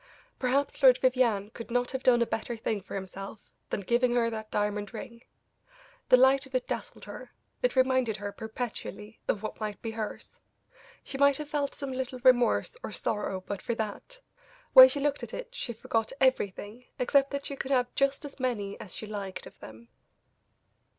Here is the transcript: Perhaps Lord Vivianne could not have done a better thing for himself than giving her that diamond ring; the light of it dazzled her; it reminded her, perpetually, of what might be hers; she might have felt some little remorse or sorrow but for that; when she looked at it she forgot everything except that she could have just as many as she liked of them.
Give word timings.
Perhaps 0.39 0.81
Lord 0.81 0.97
Vivianne 0.97 1.51
could 1.51 1.69
not 1.69 1.91
have 1.91 2.01
done 2.01 2.23
a 2.23 2.25
better 2.25 2.57
thing 2.57 2.81
for 2.81 2.95
himself 2.95 3.37
than 3.69 3.81
giving 3.81 4.15
her 4.15 4.31
that 4.31 4.49
diamond 4.49 4.95
ring; 4.95 5.21
the 6.09 6.17
light 6.17 6.47
of 6.47 6.55
it 6.55 6.65
dazzled 6.65 7.05
her; 7.05 7.31
it 7.61 7.75
reminded 7.75 8.17
her, 8.17 8.31
perpetually, 8.31 9.19
of 9.27 9.43
what 9.43 9.59
might 9.59 9.79
be 9.83 9.91
hers; 9.91 10.39
she 11.03 11.19
might 11.19 11.37
have 11.37 11.49
felt 11.49 11.75
some 11.75 11.91
little 11.93 12.17
remorse 12.23 12.75
or 12.81 12.91
sorrow 12.91 13.43
but 13.45 13.61
for 13.61 13.75
that; 13.75 14.19
when 14.73 14.89
she 14.89 14.99
looked 14.99 15.21
at 15.21 15.35
it 15.35 15.49
she 15.53 15.71
forgot 15.71 16.11
everything 16.19 16.85
except 16.97 17.29
that 17.29 17.45
she 17.45 17.55
could 17.55 17.69
have 17.69 17.93
just 17.93 18.25
as 18.25 18.39
many 18.39 18.79
as 18.79 18.95
she 18.95 19.05
liked 19.05 19.45
of 19.45 19.59
them. 19.59 19.87